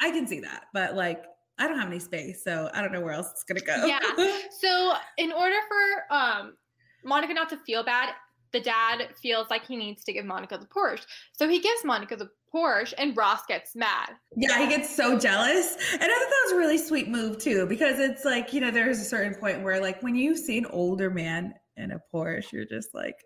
I 0.00 0.10
can 0.10 0.26
see 0.26 0.40
that. 0.40 0.64
But 0.74 0.94
like 0.94 1.24
I 1.58 1.66
don't 1.66 1.78
have 1.78 1.88
any 1.88 1.98
space, 1.98 2.44
so 2.44 2.70
I 2.74 2.82
don't 2.82 2.92
know 2.92 3.00
where 3.00 3.14
else 3.14 3.30
it's 3.32 3.44
gonna 3.44 3.60
go. 3.60 3.86
Yeah. 3.86 4.00
So 4.60 4.92
in 5.16 5.32
order 5.32 5.56
for 5.68 6.14
um 6.14 6.54
Monica 7.02 7.32
not 7.32 7.48
to 7.48 7.56
feel 7.64 7.82
bad, 7.82 8.10
the 8.52 8.60
dad 8.60 9.08
feels 9.22 9.48
like 9.48 9.66
he 9.66 9.76
needs 9.76 10.04
to 10.04 10.12
give 10.12 10.24
Monica 10.24 10.58
the 10.58 10.66
Porsche. 10.66 11.04
So 11.32 11.48
he 11.48 11.60
gives 11.60 11.84
Monica 11.84 12.16
the 12.16 12.28
Porsche 12.54 12.92
and 12.98 13.16
Ross 13.16 13.46
gets 13.46 13.76
mad. 13.76 14.10
Yeah, 14.36 14.58
he 14.58 14.68
gets 14.68 14.94
so 14.94 15.18
jealous. 15.18 15.76
And 15.92 16.02
I 16.02 16.06
thought 16.06 16.30
that 16.30 16.42
was 16.44 16.52
a 16.52 16.56
really 16.56 16.78
sweet 16.78 17.08
move 17.08 17.38
too, 17.38 17.66
because 17.66 17.98
it's 17.98 18.24
like, 18.24 18.52
you 18.52 18.60
know, 18.60 18.70
there's 18.70 19.00
a 19.00 19.04
certain 19.04 19.34
point 19.34 19.62
where 19.62 19.80
like 19.80 20.02
when 20.02 20.14
you 20.14 20.36
see 20.36 20.58
an 20.58 20.66
older 20.66 21.10
man 21.10 21.54
in 21.80 21.92
a 21.92 22.00
Porsche, 22.12 22.52
you're 22.52 22.64
just 22.64 22.94
like, 22.94 23.16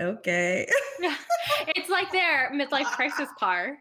okay. 0.00 0.66
it's 1.68 1.90
like 1.90 2.10
their 2.12 2.50
midlife 2.52 2.90
crisis 2.92 3.28
car. 3.38 3.76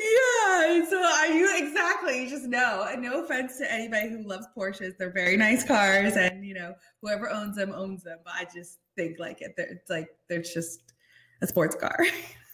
Yeah. 0.00 0.84
So 0.88 1.02
are 1.02 1.28
you 1.28 1.50
exactly? 1.56 2.24
You 2.24 2.30
just 2.30 2.46
know. 2.46 2.86
And 2.90 3.02
no 3.02 3.24
offense 3.24 3.58
to 3.58 3.72
anybody 3.72 4.08
who 4.08 4.26
loves 4.26 4.46
Porsches, 4.56 4.96
they're 4.98 5.12
very 5.12 5.36
nice 5.36 5.64
cars, 5.64 6.14
and 6.16 6.44
you 6.44 6.54
know 6.54 6.74
whoever 7.02 7.30
owns 7.30 7.56
them 7.56 7.72
owns 7.72 8.02
them. 8.02 8.18
But 8.24 8.34
I 8.34 8.46
just 8.54 8.78
think 8.96 9.18
like 9.18 9.40
it. 9.40 9.54
It's 9.56 9.90
like 9.90 10.08
they're 10.28 10.42
just 10.42 10.94
a 11.42 11.46
sports 11.46 11.76
car. 11.76 11.98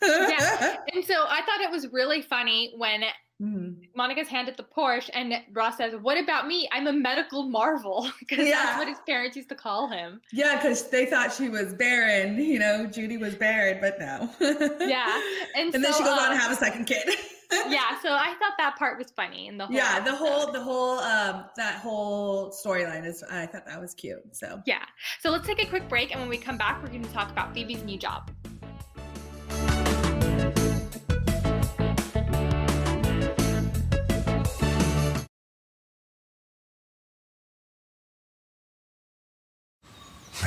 yeah. 0.02 0.76
And 0.92 1.04
so 1.04 1.26
I 1.28 1.42
thought 1.42 1.60
it 1.60 1.70
was 1.70 1.88
really 1.92 2.22
funny 2.22 2.72
when 2.76 3.02
Mm-hmm. 3.40 3.84
Monica's 3.96 4.28
handed 4.28 4.56
the 4.56 4.64
Porsche, 4.64 5.08
and 5.14 5.32
Ross 5.52 5.78
says, 5.78 5.94
"What 6.00 6.18
about 6.18 6.46
me? 6.46 6.68
I'm 6.72 6.86
a 6.86 6.92
medical 6.92 7.44
marvel," 7.44 8.10
because 8.18 8.46
yeah. 8.46 8.54
that's 8.54 8.78
what 8.78 8.88
his 8.88 8.98
parents 9.06 9.36
used 9.36 9.48
to 9.48 9.54
call 9.54 9.88
him. 9.88 10.20
Yeah, 10.32 10.56
because 10.56 10.88
they 10.90 11.06
thought 11.06 11.32
she 11.32 11.48
was 11.48 11.72
barren. 11.72 12.36
You 12.36 12.58
know, 12.58 12.86
Judy 12.86 13.16
was 13.16 13.34
barren, 13.34 13.78
but 13.80 13.98
no. 13.98 14.28
yeah, 14.86 15.20
and, 15.56 15.74
and 15.74 15.74
so, 15.74 15.80
then 15.80 15.92
she 15.94 16.04
goes 16.04 16.18
on 16.18 16.28
to 16.28 16.32
um, 16.32 16.38
have 16.38 16.52
a 16.52 16.56
second 16.56 16.84
kid. 16.84 17.08
yeah, 17.68 17.98
so 18.02 18.10
I 18.12 18.34
thought 18.38 18.52
that 18.58 18.76
part 18.76 18.98
was 18.98 19.10
funny 19.10 19.48
in 19.48 19.56
the 19.56 19.66
whole. 19.66 19.74
Yeah, 19.74 20.00
the 20.00 20.14
whole, 20.14 20.52
the 20.52 20.62
whole, 20.62 20.98
um, 20.98 21.46
that 21.56 21.76
whole 21.76 22.50
storyline 22.50 23.06
is. 23.06 23.22
I 23.30 23.46
thought 23.46 23.66
that 23.66 23.80
was 23.80 23.94
cute. 23.94 24.20
So 24.32 24.60
yeah, 24.66 24.84
so 25.20 25.30
let's 25.30 25.46
take 25.46 25.62
a 25.62 25.66
quick 25.66 25.88
break, 25.88 26.12
and 26.12 26.20
when 26.20 26.28
we 26.28 26.36
come 26.36 26.58
back, 26.58 26.82
we're 26.82 26.90
going 26.90 27.04
to 27.04 27.12
talk 27.12 27.30
about 27.30 27.54
Phoebe's 27.54 27.82
new 27.84 27.98
job. 27.98 28.30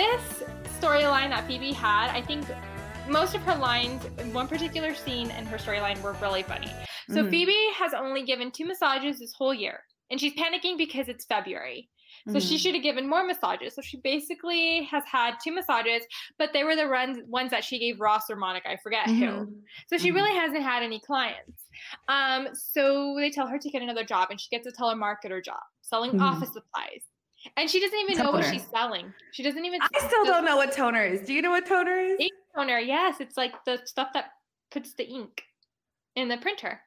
This 0.00 0.42
storyline 0.80 1.28
that 1.28 1.46
Phoebe 1.46 1.72
had, 1.72 2.08
I 2.10 2.22
think 2.22 2.46
most 3.06 3.34
of 3.34 3.42
her 3.42 3.54
lines 3.54 4.02
one 4.32 4.48
particular 4.48 4.94
scene 4.94 5.30
in 5.30 5.44
her 5.44 5.58
storyline 5.58 6.00
were 6.00 6.14
really 6.22 6.42
funny. 6.42 6.72
So 7.10 7.22
Mhm. 7.22 7.30
Phoebe 7.30 7.66
has 7.74 7.92
only 7.92 8.22
given 8.22 8.50
two 8.50 8.64
massages 8.64 9.18
this 9.18 9.34
whole 9.36 9.52
year, 9.52 9.84
and 10.10 10.18
she's 10.18 10.32
panicking 10.32 10.78
because 10.78 11.08
it's 11.08 11.26
February. 11.26 11.90
So 12.32 12.38
she 12.38 12.56
Mhm. 12.56 12.60
should 12.60 12.74
have 12.74 12.82
given 12.82 13.08
more 13.08 13.24
massages. 13.24 13.74
So 13.74 13.82
she 13.82 13.98
basically 14.00 14.84
has 14.84 15.04
had 15.06 15.36
two 15.44 15.52
massages, 15.52 16.02
but 16.38 16.52
they 16.54 16.64
were 16.64 16.76
the 16.76 16.86
runs 16.86 17.18
ones 17.26 17.50
that 17.50 17.62
she 17.62 17.78
gave 17.78 18.00
Ross 18.00 18.30
or 18.30 18.36
Monica. 18.36 18.70
I 18.70 18.76
forget 18.82 19.06
who. 19.06 19.26
Mhm. 19.26 19.62
So 19.88 19.98
she 19.98 20.10
Mhm. 20.10 20.14
really 20.14 20.34
hasn't 20.34 20.62
had 20.62 20.82
any 20.82 21.00
clients. 21.00 21.66
Um, 22.08 22.48
so 22.54 23.14
they 23.18 23.30
tell 23.30 23.46
her 23.48 23.58
to 23.58 23.70
get 23.70 23.82
another 23.82 24.04
job, 24.04 24.28
and 24.30 24.40
she 24.40 24.48
gets 24.50 24.66
a 24.66 24.72
telemarketer 24.72 25.44
job 25.44 25.62
selling 25.82 26.12
Mhm. 26.12 26.22
office 26.22 26.52
supplies. 26.52 27.04
And 27.56 27.70
she 27.70 27.80
doesn't 27.80 27.98
even 27.98 28.18
know 28.18 28.32
what 28.32 28.44
she's 28.44 28.66
selling. 28.66 29.12
She 29.32 29.42
doesn't 29.42 29.64
even. 29.64 29.80
I 29.80 30.06
still 30.06 30.24
don't 30.24 30.44
know 30.44 30.56
what 30.56 30.72
toner 30.72 31.04
is. 31.04 31.26
Do 31.26 31.32
you 31.32 31.42
know 31.42 31.50
what 31.50 31.66
toner 31.66 31.98
is? 31.98 32.20
Ink 32.20 32.32
toner. 32.54 32.78
Yes, 32.78 33.16
it's 33.20 33.36
like 33.36 33.52
the 33.64 33.80
stuff 33.84 34.08
that 34.14 34.26
puts 34.70 34.94
the 34.94 35.08
ink 35.08 35.42
in 36.16 36.28
the 36.28 36.36
printer. 36.36 36.80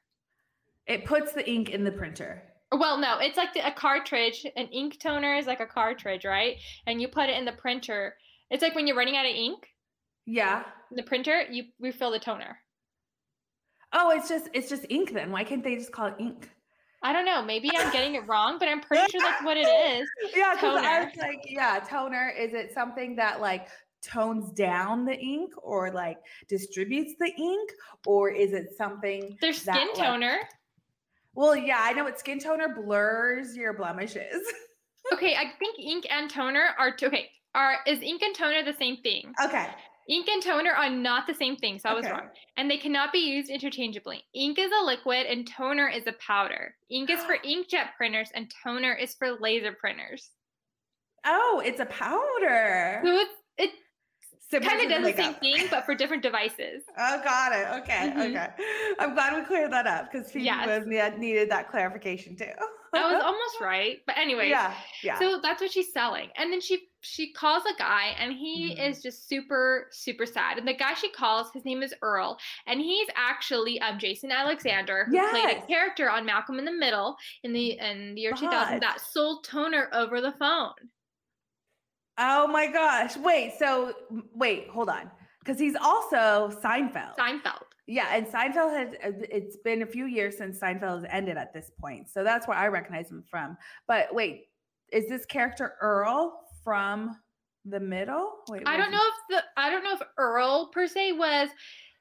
It 0.86 1.06
puts 1.06 1.34
the 1.34 1.50
ink 1.50 1.70
in 1.70 1.84
the 1.84 1.92
printer. 1.92 2.44
Well, 2.72 2.98
no, 2.98 3.20
it's 3.20 3.38
like 3.38 3.54
the, 3.54 3.66
a 3.66 3.72
cartridge. 3.72 4.46
An 4.56 4.68
ink 4.68 5.00
toner 5.00 5.36
is 5.36 5.46
like 5.48 5.60
a 5.60 5.66
cartridge, 5.66 6.26
right? 6.26 6.58
And 6.88 7.02
you 7.02 7.08
put 7.08 7.30
it 7.30 7.38
in 7.38 7.46
the 7.46 7.52
printer. 7.54 8.16
It's 8.50 8.62
like 8.62 8.76
when 8.76 8.86
you're 8.88 8.98
running 8.98 9.16
out 9.16 9.26
of 9.26 9.32
ink 9.32 9.66
Yeah. 10.26 10.64
in 10.92 10.98
the 10.98 11.04
printer, 11.04 11.44
you 11.50 11.66
refill 11.80 12.12
the 12.12 12.20
toner. 12.20 12.58
Oh, 13.94 14.10
it's 14.12 14.28
just 14.28 14.50
it's 14.54 14.70
just 14.70 14.86
ink 14.90 15.14
then. 15.14 15.32
Why 15.32 15.44
can't 15.44 15.64
they 15.64 15.76
just 15.76 15.92
call 15.92 16.08
it 16.08 16.16
ink? 16.20 16.50
I 17.04 17.12
don't 17.14 17.26
know. 17.26 17.44
Maybe 17.44 17.70
I'm 17.76 17.92
getting 17.98 18.16
it 18.16 18.28
wrong, 18.28 18.58
but 18.60 18.68
I'm 18.68 18.80
pretty 18.82 19.12
sure 19.12 19.22
that's 19.22 19.44
what 19.44 19.58
it 19.58 19.68
is. 19.68 20.08
Yeah, 20.36 20.54
because 20.56 20.78
I 20.78 20.82
Toner. 21.00 21.06
was 21.06 21.16
like, 21.18 21.42
yeah, 21.46 21.80
toner. 21.88 22.30
Is 22.38 22.54
it 22.54 22.74
something 22.74 23.16
that 23.18 23.42
like 23.42 23.68
tones 24.02 24.52
down 24.52 25.06
the 25.06 25.18
ink 25.20 25.54
or 25.62 25.92
like 25.92 26.18
distributes 26.48 27.14
the 27.20 27.32
ink, 27.38 27.70
or 28.08 28.30
is 28.32 28.54
it 28.54 28.70
something? 28.78 29.38
There's 29.42 29.64
that, 29.64 29.76
skin 29.76 29.88
like- 29.90 29.98
toner. 29.98 30.38
well, 31.36 31.56
yeah, 31.56 31.80
I 31.82 31.94
know 31.94 32.04
what 32.06 32.20
skin 32.20 32.40
toner 32.40 32.70
blurs 32.74 33.56
your 33.56 33.74
blemishes. 33.74 34.42
Okay, 35.12 35.36
I 35.36 35.52
think 35.60 35.78
ink 35.80 36.06
and 36.10 36.30
toner 36.30 36.70
are 36.80 36.96
t- 36.96 37.06
okay. 37.08 37.30
Are 37.56 37.76
is 37.86 38.00
ink 38.02 38.22
and 38.24 38.34
toner 38.34 38.64
the 38.64 38.74
same 38.78 38.98
thing? 39.04 39.34
okay. 39.44 39.68
Ink 40.10 40.28
and 40.28 40.44
toner 40.44 40.72
are 40.72 40.90
not 40.90 41.28
the 41.28 41.34
same 41.34 41.56
thing, 41.56 41.80
so 41.80 41.90
I 41.90 41.94
was 41.94 42.06
Okay. 42.06 42.14
wrong. 42.14 42.30
And 42.58 42.70
they 42.70 42.78
cannot 42.78 43.12
be 43.14 43.20
used 43.20 43.50
interchangeably. 43.50 44.24
Ink 44.34 44.60
is 44.60 44.72
a 44.72 44.84
liquid 44.84 45.26
and 45.28 45.48
toner 45.48 45.88
is 45.88 46.06
a 46.08 46.14
powder. 46.14 46.76
Ink 46.90 47.10
is 47.10 47.24
for 47.24 47.38
inkjet 47.46 47.96
printers 47.98 48.30
and 48.36 48.52
toner 48.64 48.94
is 48.94 49.16
for 49.16 49.32
laser 49.40 49.72
printers. 49.74 50.32
Oh, 51.26 51.62
it's 51.66 51.80
a 51.80 51.86
powder. 51.86 53.02
So 53.06 53.18
it's 53.18 53.32
it 53.58 53.72
Similar 54.50 54.70
kind 54.72 54.84
of 54.84 54.90
does 55.02 55.16
the 55.16 55.18
same 55.24 55.34
thing, 55.36 55.68
but 55.72 55.86
for 55.86 55.96
different 55.96 56.22
devices. 56.22 56.84
Oh, 56.98 57.22
got 57.24 57.54
it. 57.54 57.82
Okay, 57.82 58.12
Mhm. 58.14 58.30
okay. 58.30 58.50
I'm 59.00 59.14
glad 59.16 59.34
we 59.36 59.44
cleared 59.46 59.72
that 59.72 59.88
up 59.88 60.12
because 60.12 60.32
Phoebe 60.32 60.46
Yes. 60.46 60.86
needed 61.18 61.50
that 61.50 61.72
clarification 61.72 62.36
too. 62.36 62.52
I 62.94 63.12
was 63.14 63.24
almost 63.26 63.62
right, 63.62 64.02
but 64.06 64.18
anyway. 64.18 64.50
yeah, 64.50 64.76
yeah. 65.02 65.18
So 65.18 65.40
that's 65.42 65.60
what 65.62 65.72
she's 65.72 65.92
selling. 65.94 66.30
And 66.36 66.52
then 66.54 66.62
she 66.62 66.88
she 67.04 67.32
calls 67.34 67.64
a 67.66 67.76
guy 67.78 68.16
and 68.18 68.34
he 68.34 68.76
Mhm. 68.76 68.90
is 68.90 69.02
just 69.04 69.28
super 69.28 69.88
super 69.92 70.26
sad. 70.26 70.58
And 70.58 70.68
the 70.68 70.74
guy 70.74 70.94
she 70.96 71.10
calls, 71.10 71.52
his 71.52 71.66
name 71.66 71.84
is 71.84 71.94
Earl, 72.02 72.40
and 72.66 72.80
he's 72.80 73.08
actually 73.16 73.80
um 73.82 74.00
Jason 74.00 74.32
Alexander 74.32 75.06
who 75.06 75.30
played 75.30 75.58
a 75.58 75.62
character 75.68 76.10
on 76.10 76.26
Malcolm 76.26 76.58
in 76.60 76.66
the 76.66 76.72
Middle 76.72 77.18
in 77.44 77.54
the 77.54 77.78
in 77.80 78.16
the 78.16 78.22
year 78.22 78.32
2000 78.34 78.80
that 78.82 79.02
sold 79.02 79.44
toner 79.44 79.90
over 79.94 80.22
the 80.22 80.32
phone. 80.34 80.74
oh 82.18 82.48
my 82.48 82.68
gosh. 82.68 83.18
Wait, 83.18 83.54
so 83.60 83.94
wait, 84.36 84.68
hold 84.70 84.90
on. 84.90 85.10
Because 85.40 85.60
he's 85.60 85.76
also 85.76 86.50
Seinfeld. 86.64 87.18
Seinfeld. 87.18 87.64
yeah, 87.88 88.16
and 88.16 88.26
Seinfeld 88.26 88.72
has 88.78 88.94
uh, 89.04 89.12
it's 89.30 89.58
been 89.58 89.82
a 89.82 89.86
few 89.86 90.06
years 90.06 90.38
since 90.38 90.60
Seinfeld 90.60 91.02
has 91.02 91.06
ended 91.10 91.36
at 91.38 91.54
this 91.54 91.70
point. 91.80 92.10
So 92.10 92.24
that's 92.24 92.48
where 92.48 92.58
I 92.58 92.68
recognize 92.68 93.10
him 93.12 93.24
from. 93.30 93.58
But 93.88 94.14
wait, 94.16 94.46
is 94.92 95.10
this 95.10 95.26
character 95.26 95.74
Earl 95.82 96.40
from 96.64 97.18
the 97.66 97.80
middle? 97.80 98.40
Wait, 98.50 98.64
I 98.66 98.78
don't 98.78 98.92
know 98.92 99.02
if 99.02 99.14
the 99.30 99.44
I 99.58 99.70
don't 99.70 99.84
know 99.84 99.94
if 99.94 100.02
Earl 100.18 100.68
per 100.74 100.88
se 100.88 101.14
was 101.14 101.50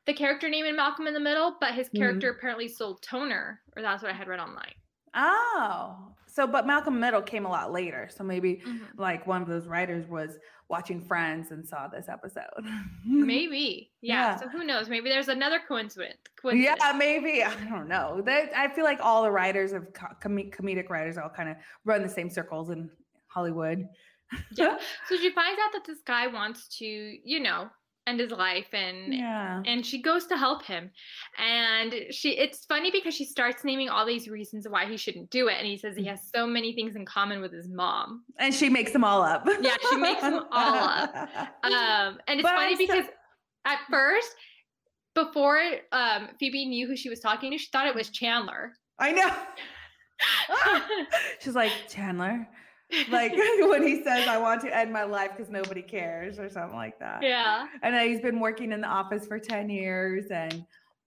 the 0.06 0.12
character 0.14 0.48
name 0.48 0.64
in 0.64 0.74
Malcolm 0.74 1.06
in 1.06 1.14
the 1.14 1.20
Middle, 1.20 1.56
but 1.60 1.74
his 1.74 1.88
Mhm. 1.90 1.96
character 1.98 2.30
apparently 2.30 2.66
sold 2.68 3.02
toner, 3.02 3.60
or 3.76 3.82
that's 3.82 4.02
what 4.02 4.10
I 4.10 4.14
had 4.14 4.26
read 4.28 4.40
online. 4.40 4.74
Oh, 5.14 6.14
so 6.26 6.46
but 6.46 6.66
Malcolm 6.66 6.98
Middle 6.98 7.22
came 7.22 7.44
a 7.46 7.48
lot 7.48 7.70
later. 7.72 8.08
So 8.10 8.24
maybe 8.24 8.62
Mhm. 8.66 8.98
like 8.98 9.26
one 9.26 9.42
of 9.42 9.48
those 9.48 9.68
writers 9.68 10.06
was 10.08 10.38
watching 10.68 11.02
Friends 11.04 11.50
and 11.50 11.68
saw 11.68 11.86
this 11.86 12.08
episode. 12.08 12.48
Maybe. 13.04 13.92
Yeah. 14.00 14.14
Yeah. 14.14 14.36
So 14.36 14.48
who 14.48 14.64
knows? 14.64 14.88
Maybe 14.88 15.10
there's 15.10 15.28
another 15.28 15.60
coincidence. 15.68 16.16
Yeah, 16.44 16.74
maybe. 16.96 17.44
I 17.44 17.54
don't 17.68 17.88
know. 17.88 18.22
They, 18.24 18.50
I 18.56 18.68
feel 18.68 18.84
like 18.84 18.98
all 19.02 19.22
the 19.22 19.30
writers 19.30 19.72
of 19.72 19.92
com- 19.92 20.16
comedic 20.22 20.88
writers 20.88 21.18
all 21.18 21.28
kind 21.28 21.50
of 21.50 21.56
run 21.84 22.02
the 22.02 22.08
same 22.08 22.30
circles 22.30 22.70
in 22.70 22.90
Hollywood. 23.28 23.86
Yeah. 24.54 24.76
So 25.08 25.16
she 25.16 25.30
finds 25.30 25.60
out 25.64 25.72
that 25.72 25.84
this 25.86 25.98
guy 26.06 26.26
wants 26.26 26.68
to, 26.78 26.84
you 26.84 27.40
know, 27.40 27.68
end 28.06 28.18
his 28.18 28.32
life 28.32 28.66
and 28.72 29.14
yeah. 29.14 29.62
and 29.64 29.86
she 29.86 30.02
goes 30.02 30.26
to 30.26 30.36
help 30.36 30.64
him. 30.64 30.90
And 31.38 31.94
she 32.10 32.30
it's 32.36 32.64
funny 32.66 32.90
because 32.90 33.14
she 33.14 33.24
starts 33.24 33.64
naming 33.64 33.88
all 33.88 34.04
these 34.04 34.28
reasons 34.28 34.66
why 34.68 34.86
he 34.86 34.96
shouldn't 34.96 35.30
do 35.30 35.48
it 35.48 35.54
and 35.58 35.66
he 35.66 35.76
says 35.76 35.96
he 35.96 36.04
has 36.06 36.28
so 36.34 36.46
many 36.46 36.74
things 36.74 36.96
in 36.96 37.06
common 37.06 37.40
with 37.40 37.52
his 37.52 37.68
mom. 37.68 38.24
And 38.38 38.52
she 38.52 38.68
makes 38.68 38.92
them 38.92 39.04
all 39.04 39.22
up. 39.22 39.46
Yeah, 39.60 39.76
she 39.88 39.96
makes 39.96 40.20
them 40.20 40.44
all 40.50 40.74
up. 40.74 41.14
Um 41.64 42.18
and 42.26 42.40
it's 42.40 42.42
But 42.42 42.56
funny 42.56 42.74
so- 42.74 42.78
because 42.86 43.04
at 43.64 43.78
first 43.90 44.34
before 45.14 45.60
um 45.92 46.30
Phoebe 46.40 46.66
knew 46.66 46.88
who 46.88 46.96
she 46.96 47.08
was 47.08 47.20
talking 47.20 47.52
to, 47.52 47.58
she 47.58 47.68
thought 47.70 47.86
it 47.86 47.94
was 47.94 48.10
Chandler. 48.10 48.72
I 48.98 49.12
know. 49.12 49.30
She's 51.40 51.54
like, 51.54 51.72
Chandler. 51.88 52.48
Like 53.10 53.32
when 53.58 53.86
he 53.86 54.02
says, 54.02 54.28
I 54.28 54.38
want 54.38 54.60
to 54.62 54.76
end 54.76 54.92
my 54.92 55.04
life 55.04 55.32
because 55.36 55.50
nobody 55.50 55.82
cares 55.82 56.38
or 56.38 56.48
something 56.48 56.76
like 56.76 56.98
that. 56.98 57.22
yeah. 57.22 57.66
And 57.82 57.94
he's 58.08 58.20
been 58.20 58.40
working 58.40 58.72
in 58.72 58.80
the 58.80 58.88
office 58.88 59.26
for 59.26 59.38
10 59.38 59.68
years 59.68 60.26
and 60.30 60.64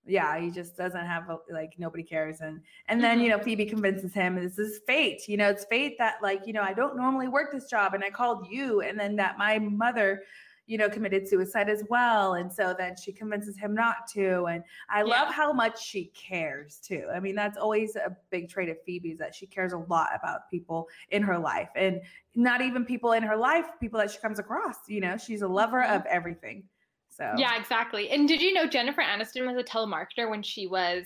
yeah, 0.07 0.39
he 0.39 0.51
just 0.51 0.77
doesn't 0.77 1.05
have 1.05 1.29
a, 1.29 1.37
like 1.51 1.73
nobody 1.79 2.03
cares. 2.03 2.41
And 2.41 2.61
and 2.87 3.03
then 3.03 3.19
you 3.19 3.29
mm-hmm. 3.29 3.39
know 3.39 3.43
Phoebe 3.43 3.65
convinces 3.65 4.13
him 4.13 4.35
this 4.35 4.59
is 4.59 4.81
fate. 4.85 5.27
You 5.27 5.37
know, 5.37 5.49
it's 5.49 5.65
fate 5.65 5.97
that 5.97 6.15
like, 6.21 6.45
you 6.45 6.53
know, 6.53 6.61
I 6.61 6.73
don't 6.73 6.95
normally 6.95 7.27
work 7.27 7.51
this 7.51 7.69
job 7.69 7.93
and 7.93 8.03
I 8.03 8.11
called 8.11 8.47
you 8.49 8.81
and 8.81 8.99
then 8.99 9.15
that 9.15 9.37
my 9.37 9.57
mother 9.57 10.23
you 10.67 10.77
know, 10.77 10.89
committed 10.89 11.27
suicide 11.27 11.69
as 11.69 11.83
well. 11.89 12.33
And 12.35 12.51
so 12.51 12.73
then 12.77 12.95
she 12.97 13.11
convinces 13.13 13.57
him 13.57 13.73
not 13.75 14.07
to. 14.13 14.45
And 14.45 14.63
I 14.89 15.03
love 15.03 15.31
how 15.31 15.53
much 15.53 15.83
she 15.83 16.05
cares 16.15 16.77
too. 16.79 17.07
I 17.13 17.19
mean, 17.19 17.35
that's 17.35 17.57
always 17.57 17.95
a 17.95 18.15
big 18.31 18.49
trait 18.49 18.69
of 18.69 18.77
Phoebe's 18.85 19.19
that 19.19 19.35
she 19.35 19.45
cares 19.45 19.73
a 19.73 19.77
lot 19.77 20.09
about 20.15 20.49
people 20.49 20.87
in 21.11 21.21
her 21.21 21.37
life 21.37 21.69
and 21.75 22.01
not 22.33 22.61
even 22.61 22.83
people 22.83 23.11
in 23.11 23.21
her 23.23 23.37
life, 23.37 23.65
people 23.79 23.99
that 23.99 24.09
she 24.09 24.17
comes 24.19 24.39
across. 24.39 24.75
You 24.87 25.01
know, 25.01 25.17
she's 25.17 25.43
a 25.43 25.47
lover 25.47 25.81
Mhm. 25.81 25.95
of 25.97 26.05
everything. 26.07 26.63
So 27.09 27.31
Yeah, 27.37 27.55
exactly. 27.59 28.09
And 28.09 28.27
did 28.27 28.41
you 28.41 28.51
know 28.51 28.65
Jennifer 28.67 29.01
Aniston 29.01 29.45
was 29.45 29.55
a 29.57 29.63
telemarketer 29.63 30.29
when 30.29 30.41
she 30.43 30.67
was 30.67 31.05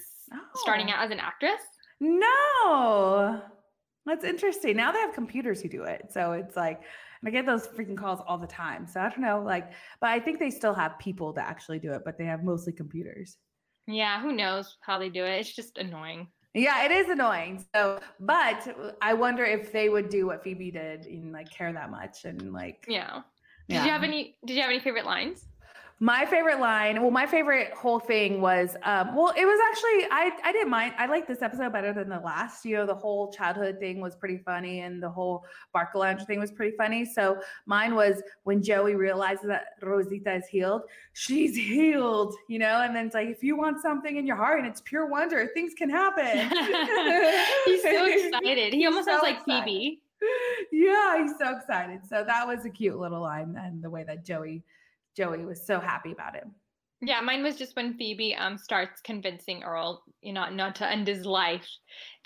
starting 0.56 0.88
Oh. 0.90 0.94
out 0.94 1.06
as 1.06 1.12
an 1.12 1.20
actress? 1.20 1.62
No. 2.00 3.42
That's 4.06 4.24
interesting. 4.24 4.76
Now 4.78 4.92
they 4.92 5.00
have 5.00 5.14
computers 5.14 5.62
who 5.62 5.70
do 5.70 5.84
it. 5.84 6.12
So 6.12 6.32
it's 6.32 6.56
like, 6.56 6.82
and 7.22 7.28
I 7.28 7.32
get 7.32 7.46
those 7.46 7.68
freaking 7.68 7.98
calls 7.98 8.20
all 8.26 8.38
the 8.38 8.48
time. 8.48 8.88
So 8.88 9.00
I 9.00 9.10
don't 9.10 9.22
know, 9.22 9.42
like, 9.42 9.72
but 10.00 10.10
I 10.10 10.20
think 10.20 10.40
they 10.40 10.50
still 10.52 10.74
have 10.74 10.98
people 11.00 11.34
that 11.34 11.48
actually 11.48 11.80
do 11.80 11.92
it, 11.94 12.04
but 12.06 12.18
they 12.18 12.26
have 12.26 12.44
mostly 12.44 12.74
computers. 12.74 13.38
Yeah, 13.88 14.22
who 14.22 14.32
knows 14.32 14.78
how 14.82 15.00
they 15.00 15.10
do 15.10 15.26
it? 15.26 15.40
It's 15.40 15.54
just 15.56 15.78
annoying. 15.78 16.28
Yeah, 16.54 16.86
it 16.86 16.92
is 16.92 17.10
annoying. 17.10 17.66
So, 17.76 18.00
but 18.20 18.68
I 19.02 19.14
wonder 19.14 19.44
if 19.46 19.72
they 19.72 19.90
would 19.90 20.10
do 20.10 20.28
what 20.28 20.44
Phoebe 20.44 20.72
did 20.72 21.06
and 21.06 21.32
like 21.32 21.50
care 21.50 21.72
that 21.74 21.92
much 21.92 22.26
and 22.26 22.54
like, 22.54 22.86
Yeah. 22.88 23.22
Did 23.68 23.76
Yeah. 23.76 23.86
you 23.86 23.92
have 23.92 24.04
any 24.04 24.38
did 24.46 24.56
you 24.56 24.62
have 24.62 24.72
any 24.72 24.80
favorite 24.80 25.06
lines? 25.06 25.48
My 26.02 26.26
favorite 26.26 26.62
line, 26.62 27.02
well, 27.02 27.12
my 27.12 27.26
favorite 27.26 27.72
whole 27.74 28.00
thing 28.00 28.40
was, 28.40 28.78
um, 28.84 29.14
well, 29.16 29.34
it 29.36 29.46
was 29.46 29.60
actually 29.70 30.08
I 30.10 30.32
I 30.46 30.54
didn't 30.54 30.70
mind. 30.70 30.94
I 30.98 31.08
liked 31.08 31.28
this 31.28 31.42
episode 31.42 31.74
better 31.74 31.92
than 31.92 32.08
the 32.08 32.20
last. 32.20 32.64
You 32.64 32.78
know, 32.78 32.86
the 32.86 32.96
whole 32.96 33.34
childhood 33.34 33.80
thing 33.80 34.00
was 34.00 34.16
pretty 34.16 34.38
funny, 34.38 34.80
and 34.80 35.04
the 35.04 35.10
whole 35.10 35.44
Barcalounger 35.76 36.26
thing 36.26 36.40
was 36.40 36.52
pretty 36.52 36.78
funny. 36.78 37.04
So 37.04 37.42
mine 37.66 37.96
was 37.96 38.22
when 38.44 38.64
Joey 38.64 38.96
realizes 38.96 39.48
that 39.48 39.72
Rosita 39.82 40.36
is 40.36 40.48
healed. 40.48 40.84
She's 41.12 41.58
healed, 41.58 42.34
you 42.48 42.60
know, 42.60 42.82
and 42.82 42.96
then 42.96 43.08
it's 43.08 43.16
like 43.16 43.28
if 43.28 43.44
you 43.44 43.58
want 43.58 43.82
something 43.82 44.16
in 44.16 44.26
your 44.26 44.38
heart 44.38 44.60
and 44.60 44.68
it's 44.68 44.80
pure 44.80 45.06
wonder, 45.06 45.50
things 45.54 45.74
can 45.78 45.90
happen. 45.90 46.50
he's 47.66 47.84
so 47.84 48.06
excited. 48.06 48.74
He 48.74 48.86
almost 48.86 49.06
so 49.06 49.12
sounds 49.12 49.24
like 49.24 49.40
excited. 49.40 49.66
Phoebe. 49.66 50.02
yeah, 50.72 51.22
he's 51.22 51.38
so 51.38 51.58
excited. 51.58 52.02
So 52.08 52.24
that 52.26 52.48
was 52.48 52.64
a 52.64 52.70
cute 52.70 52.98
little 52.98 53.22
line, 53.22 53.56
and 53.60 53.84
the 53.84 53.90
way 53.90 54.04
that 54.06 54.24
Joey 54.24 54.64
Joey 55.20 55.44
was 55.44 55.68
so 55.68 55.82
happy 55.82 56.14
about 56.14 56.36
it. 56.36 56.46
Yeah, 57.02 57.20
mine 57.20 57.44
was 57.44 57.58
just 57.58 57.76
when 57.76 57.94
Phoebe 57.98 58.36
um 58.36 58.58
starts 58.58 59.02
convincing 59.02 59.64
Earl, 59.64 60.02
you 60.22 60.32
know, 60.32 60.50
not 60.50 60.76
to 60.76 60.90
end 60.90 61.08
his 61.08 61.26
life 61.26 61.68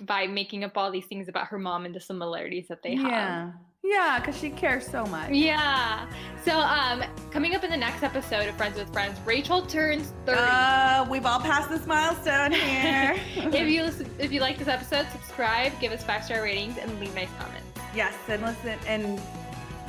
by 0.03 0.27
making 0.27 0.63
up 0.63 0.77
all 0.77 0.91
these 0.91 1.07
things 1.07 1.27
about 1.27 1.47
her 1.47 1.57
mom 1.57 1.85
and 1.85 1.95
the 1.95 1.99
similarities 1.99 2.67
that 2.69 2.83
they 2.83 2.95
have. 2.95 3.05
Yeah, 3.05 3.51
yeah, 3.83 4.19
because 4.19 4.39
she 4.39 4.51
cares 4.51 4.85
so 4.85 5.07
much. 5.07 5.31
Yeah. 5.31 6.07
So 6.45 6.59
um 6.59 7.03
coming 7.31 7.55
up 7.55 7.63
in 7.63 7.71
the 7.71 7.77
next 7.77 8.03
episode 8.03 8.47
of 8.47 8.55
Friends 8.55 8.77
with 8.77 8.93
Friends, 8.93 9.19
Rachel 9.25 9.63
turns 9.63 10.13
30. 10.27 10.39
Uh, 10.39 11.05
we've 11.09 11.25
all 11.25 11.39
passed 11.39 11.69
this 11.69 11.87
milestone 11.87 12.51
here. 12.51 13.15
if 13.35 13.67
you 13.67 13.81
listen, 13.81 14.07
if 14.19 14.31
you 14.31 14.39
like 14.39 14.59
this 14.59 14.67
episode, 14.67 15.07
subscribe, 15.11 15.71
give 15.79 15.91
us 15.91 16.03
five 16.03 16.23
star 16.23 16.43
ratings, 16.43 16.77
and 16.77 16.99
leave 16.99 17.15
nice 17.15 17.29
comments. 17.39 17.67
yes, 17.95 18.13
and 18.27 18.43
listen 18.43 18.77
and 18.85 19.19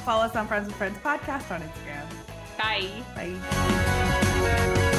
follow 0.07 0.25
us 0.25 0.37
on 0.37 0.49
Friends 0.49 0.67
with 0.67 0.77
Friends 0.77 0.97
podcast 0.99 1.51
on 1.51 1.61
Instagram. 1.61 2.04
Bye. 2.57 3.03
Bye. 3.15 4.91